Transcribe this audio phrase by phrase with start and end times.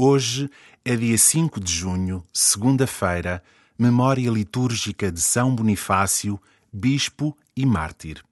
[0.00, 0.48] Hoje
[0.84, 3.42] é dia 5 de junho, segunda-feira,
[3.76, 6.40] memória litúrgica de São Bonifácio,
[6.72, 8.22] bispo e mártir.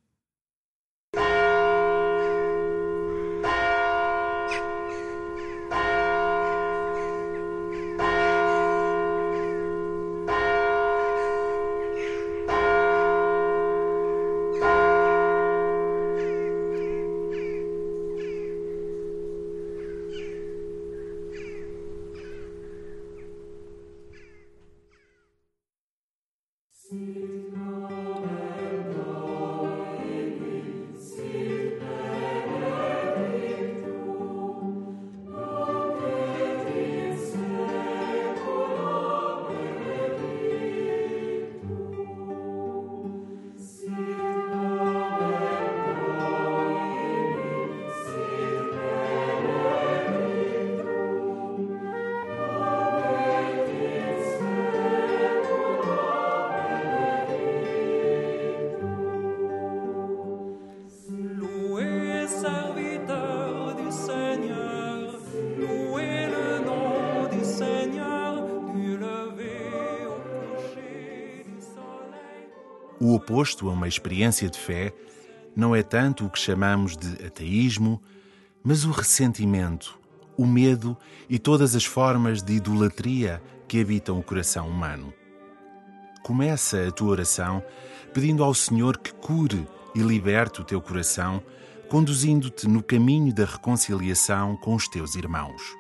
[73.27, 74.95] Oposto a uma experiência de fé
[75.55, 78.01] não é tanto o que chamamos de ateísmo,
[78.63, 79.99] mas o ressentimento,
[80.37, 80.97] o medo
[81.29, 85.13] e todas as formas de idolatria que habitam o coração humano.
[86.23, 87.65] Começa a tua oração
[88.15, 91.43] pedindo ao Senhor que cure e liberte o teu coração,
[91.89, 95.76] conduzindo-te no caminho da reconciliação com os teus irmãos.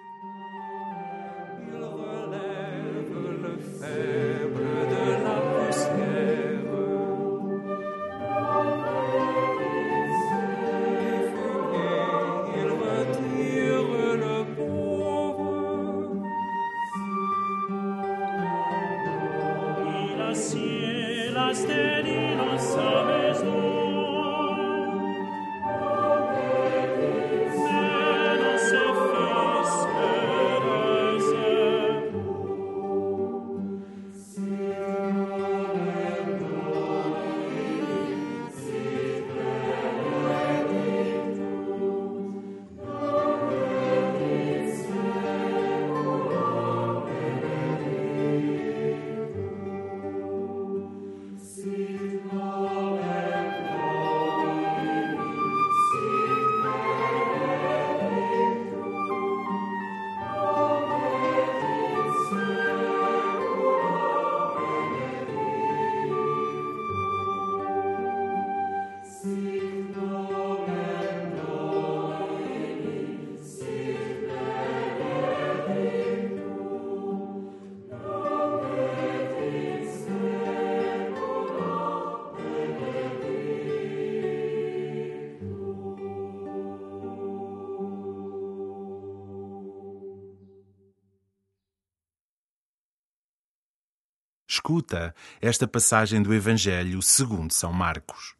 [94.56, 98.34] Escuta esta passagem do Evangelho segundo São Marcos.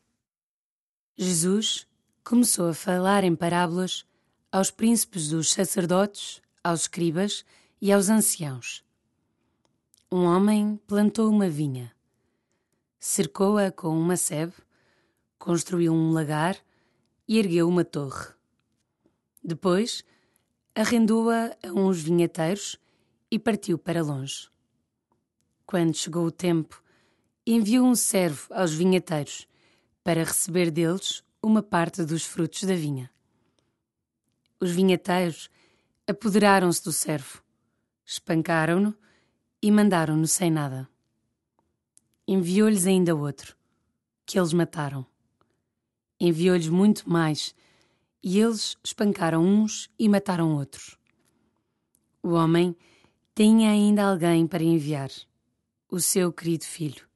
[1.15, 1.87] Jesus
[2.25, 4.07] começou a falar em parábolas
[4.51, 7.45] aos príncipes dos sacerdotes, aos escribas
[7.83, 8.83] e aos anciãos.
[10.11, 11.95] Um homem plantou uma vinha,
[12.99, 14.55] cercou-a com uma sebe,
[15.39, 16.57] construiu um lagar
[17.29, 18.29] e ergueu uma torre.
[19.45, 20.03] Depois,
[20.75, 22.79] arrendou-a a uns vinheteiros
[23.31, 24.49] e partiu para longe.
[25.67, 26.81] Quando chegou o tempo,
[27.45, 29.49] enviou um servo aos vinheteiros
[30.05, 33.11] para receber deles uma parte dos frutos da vinha.
[34.61, 35.51] Os vinheteiros
[36.07, 37.43] apoderaram-se do servo,
[38.05, 38.95] espancaram-no
[39.61, 40.89] e mandaram-no sem nada.
[42.29, 43.57] Enviou-lhes ainda outro,
[44.25, 45.05] que eles mataram.
[46.21, 47.57] Enviou-lhes muito mais,
[48.23, 50.97] e eles espancaram uns e mataram outros.
[52.23, 52.77] O homem
[53.35, 55.11] tinha ainda alguém para enviar,
[55.97, 57.07] o seu querido filho,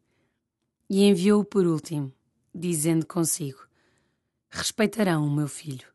[0.89, 2.11] e enviou-o por último,
[2.55, 3.61] dizendo consigo:
[4.49, 5.87] Respeitarão o meu filho.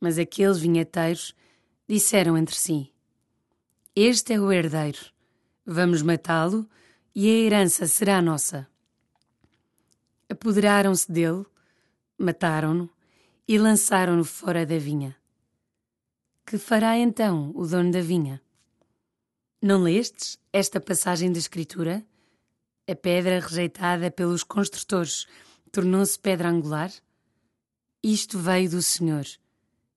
[0.00, 1.36] Mas aqueles vinheteiros
[1.88, 2.92] disseram entre si:
[3.94, 4.98] Este é o herdeiro,
[5.64, 6.68] vamos matá-lo
[7.14, 8.66] e a herança será nossa.
[10.28, 11.46] Apoderaram-se dele,
[12.18, 12.90] mataram-no
[13.46, 15.14] e lançaram-no fora da vinha.
[16.44, 18.42] Que fará então o dono da vinha?
[19.64, 22.04] Não lestes esta passagem da Escritura?
[22.90, 25.24] A pedra rejeitada pelos construtores
[25.70, 26.90] tornou-se pedra angular?
[28.02, 29.24] Isto veio do Senhor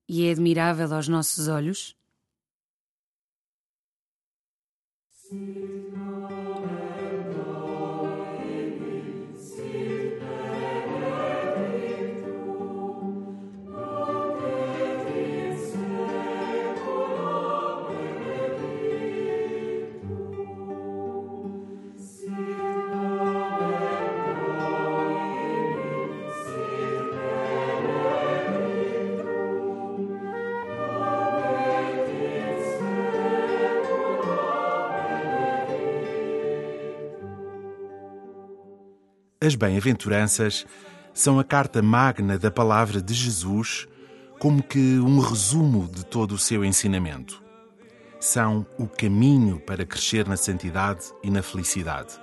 [0.08, 1.96] e é admirável aos nossos olhos?
[5.10, 5.75] Sim.
[39.46, 40.66] As bem-aventuranças
[41.14, 43.86] são a carta magna da palavra de Jesus,
[44.40, 47.40] como que um resumo de todo o seu ensinamento.
[48.18, 52.20] São o caminho para crescer na santidade e na felicidade.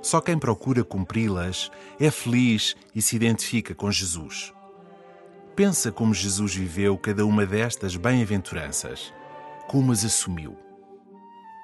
[0.00, 4.54] Só quem procura cumpri-las é feliz e se identifica com Jesus.
[5.56, 9.12] Pensa como Jesus viveu cada uma destas bem-aventuranças,
[9.66, 10.56] como as assumiu.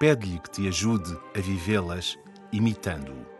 [0.00, 2.19] Pede-lhe que te ajude a vivê-las
[2.52, 3.31] imitando-o.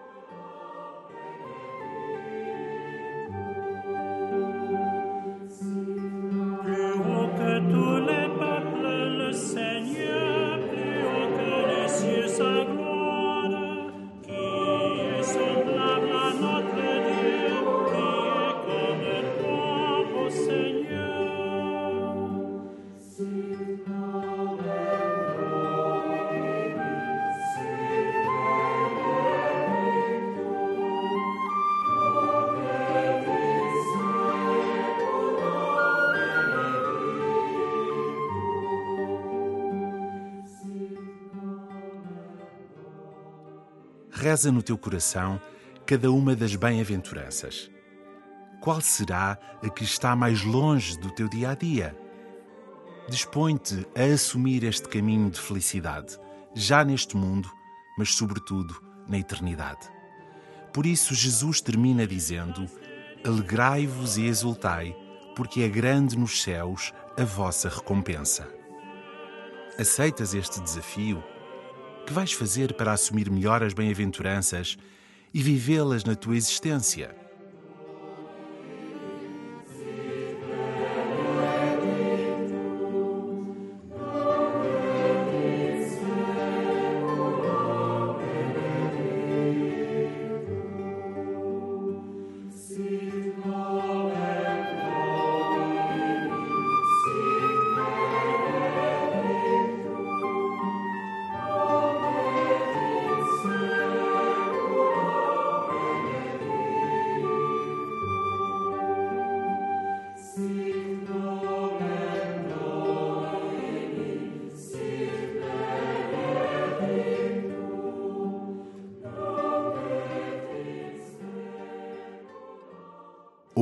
[44.33, 45.39] Reza no teu coração
[45.85, 47.71] cada uma das bem-aventuranças.
[48.63, 51.95] Qual será a que está mais longe do teu dia a dia?
[53.11, 56.19] Dispõe-te a assumir este caminho de felicidade,
[56.55, 57.47] já neste mundo,
[57.99, 58.75] mas sobretudo
[59.07, 59.87] na eternidade.
[60.73, 62.67] Por isso, Jesus termina dizendo:
[63.23, 64.97] Alegrai-vos e exultai,
[65.37, 68.49] porque é grande nos céus a vossa recompensa.
[69.79, 71.23] Aceitas este desafio?
[72.07, 74.77] Que vais fazer para assumir melhor as bem-aventuranças
[75.33, 77.15] e vivê-las na tua existência?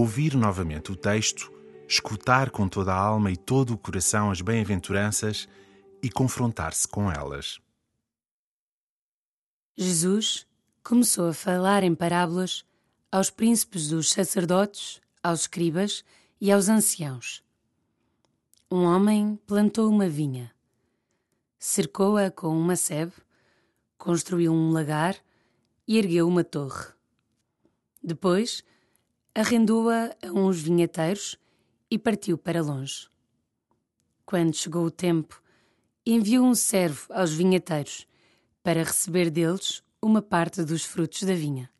[0.00, 1.52] Ouvir novamente o texto,
[1.86, 5.46] escutar com toda a alma e todo o coração as bem-aventuranças
[6.02, 7.60] e confrontar-se com elas.
[9.76, 10.46] Jesus
[10.82, 12.64] começou a falar em parábolas
[13.12, 16.02] aos príncipes dos sacerdotes, aos escribas
[16.40, 17.44] e aos anciãos.
[18.70, 20.50] Um homem plantou uma vinha,
[21.58, 23.12] cercou-a com uma sebe,
[23.98, 25.14] construiu um lagar
[25.86, 26.86] e ergueu uma torre.
[28.02, 28.64] Depois,
[29.34, 31.38] arrendou-a a uns vinheteiros
[31.90, 33.08] e partiu para longe.
[34.26, 35.42] Quando chegou o tempo,
[36.04, 38.06] enviou um servo aos vinheteiros
[38.62, 41.70] para receber deles uma parte dos frutos da vinha.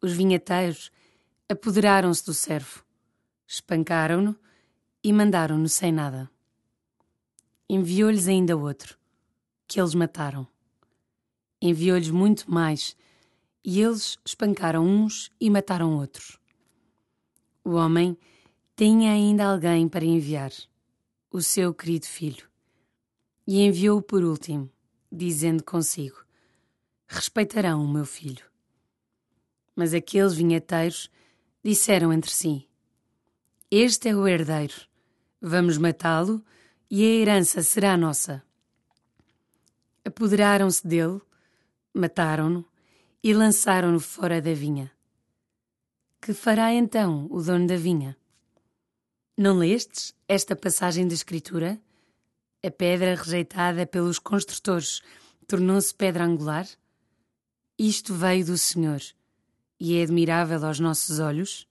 [0.00, 0.90] Os vinheteiros
[1.48, 2.84] apoderaram-se do servo,
[3.46, 4.36] espancaram-no
[5.02, 6.30] e mandaram-no sem nada.
[7.68, 8.98] Enviou-lhes ainda outro,
[9.66, 10.46] que eles mataram.
[11.60, 12.96] Enviou-lhes muito mais,
[13.64, 16.38] e eles espancaram uns e mataram outros.
[17.64, 18.18] O homem
[18.76, 20.50] tinha ainda alguém para enviar,
[21.30, 22.48] o seu querido filho,
[23.46, 24.70] e enviou-o por último,
[25.10, 26.24] dizendo consigo:
[27.06, 28.44] Respeitarão o meu filho.
[29.76, 31.10] Mas aqueles vinheteiros
[31.62, 32.68] disseram entre si:
[33.70, 34.74] Este é o herdeiro,
[35.40, 36.44] vamos matá-lo
[36.90, 38.42] e a herança será nossa.
[40.04, 41.20] Apoderaram-se dele,
[41.94, 42.71] mataram-no
[43.22, 44.90] e lançaram-no fora da vinha.
[46.20, 48.16] Que fará então o dono da vinha?
[49.36, 51.80] Não lestes esta passagem da Escritura?
[52.64, 55.02] A pedra rejeitada pelos construtores
[55.46, 56.66] tornou-se pedra angular?
[57.78, 59.00] Isto veio do Senhor
[59.80, 61.66] e é admirável aos nossos olhos?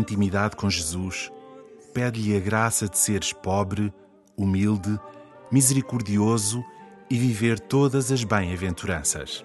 [0.00, 1.30] Intimidade com Jesus,
[1.94, 3.92] pede-lhe a graça de seres pobre,
[4.36, 4.98] humilde,
[5.52, 6.64] misericordioso
[7.08, 9.44] e viver todas as bem-aventuranças.